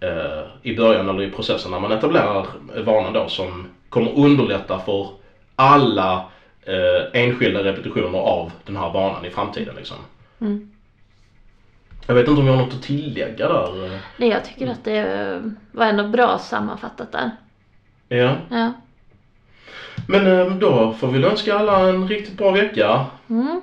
Eh, 0.00 0.42
I 0.62 0.76
början 0.76 1.08
eller 1.08 1.22
i 1.22 1.30
processen 1.30 1.70
när 1.70 1.80
man 1.80 1.92
etablerar 1.92 2.46
vanan 2.84 3.12
då 3.12 3.28
som 3.28 3.66
kommer 3.88 4.18
underlätta 4.18 4.78
för 4.78 5.08
alla 5.56 6.24
eh, 6.62 7.22
enskilda 7.22 7.64
repetitioner 7.64 8.18
av 8.18 8.50
den 8.64 8.76
här 8.76 8.92
vanan 8.92 9.24
i 9.24 9.30
framtiden 9.30 9.74
liksom. 9.74 9.96
Mm. 10.40 10.70
Jag 12.06 12.14
vet 12.14 12.28
inte 12.28 12.40
om 12.40 12.46
jag 12.46 12.54
har 12.54 12.62
något 12.64 12.74
att 12.74 12.82
tillägga 12.82 13.48
där. 13.48 14.00
Nej, 14.16 14.28
jag 14.28 14.44
tycker 14.44 14.68
att 14.70 14.84
det 14.84 15.42
var 15.72 15.86
ändå 15.86 16.08
bra 16.08 16.38
sammanfattat 16.38 17.12
där. 17.12 17.30
Ja. 18.08 18.36
Ja. 18.50 18.72
Men 20.08 20.26
eh, 20.26 20.46
då 20.46 20.92
får 20.92 21.08
vi 21.08 21.24
önska 21.24 21.58
alla 21.58 21.88
en 21.88 22.08
riktigt 22.08 22.38
bra 22.38 22.50
vecka. 22.50 23.06
Mm. 23.30 23.60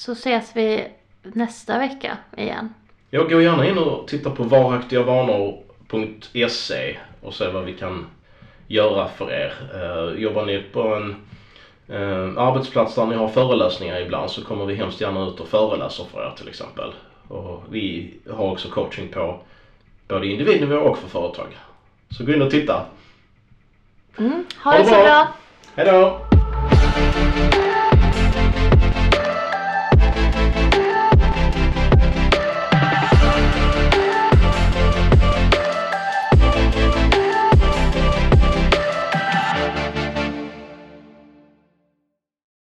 Så 0.00 0.12
ses 0.12 0.56
vi 0.56 0.88
nästa 1.22 1.78
vecka 1.78 2.18
igen. 2.36 2.74
Jag 3.10 3.30
går 3.30 3.42
gärna 3.42 3.68
in 3.68 3.78
och 3.78 4.08
tittar 4.08 4.30
på 4.30 4.42
varaktiga 4.42 5.02
vanor 5.02 5.62
www.se 5.88 6.96
och 7.22 7.34
se 7.34 7.48
vad 7.48 7.64
vi 7.64 7.72
kan 7.72 8.06
göra 8.66 9.08
för 9.08 9.32
er. 9.32 9.54
Eh, 9.74 10.22
jobbar 10.22 10.46
ni 10.46 10.62
på 10.72 10.94
en 10.94 11.16
eh, 11.88 12.42
arbetsplats 12.42 12.94
där 12.94 13.06
ni 13.06 13.14
har 13.14 13.28
föreläsningar 13.28 14.00
ibland 14.00 14.30
så 14.30 14.44
kommer 14.44 14.66
vi 14.66 14.74
hemskt 14.74 15.00
gärna 15.00 15.26
ut 15.26 15.40
och 15.40 15.48
föreläser 15.48 16.04
för 16.04 16.26
er 16.26 16.34
till 16.36 16.48
exempel. 16.48 16.92
Och 17.28 17.62
vi 17.70 18.14
har 18.30 18.50
också 18.50 18.68
coaching 18.68 19.08
på 19.08 19.40
både 20.08 20.26
individnivå 20.26 20.76
och 20.76 20.98
för 20.98 21.08
företag. 21.08 21.56
Så 22.10 22.24
gå 22.24 22.32
in 22.32 22.42
och 22.42 22.50
titta. 22.50 22.84
Mm. 24.18 24.44
Ha, 24.56 24.70
Ha 24.70 24.78
det 24.78 24.84
så 24.84 24.90
bra. 24.90 25.02
bra. 25.02 25.28
Hej 25.74 25.86
då! 25.86 27.59